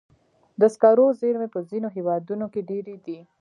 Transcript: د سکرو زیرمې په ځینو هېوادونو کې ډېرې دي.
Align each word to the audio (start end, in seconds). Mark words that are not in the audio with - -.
د 0.59 0.61
سکرو 0.73 1.05
زیرمې 1.19 1.47
په 1.55 1.59
ځینو 1.69 1.87
هېوادونو 1.95 2.45
کې 2.53 2.61
ډېرې 2.69 2.95
دي. 3.05 3.19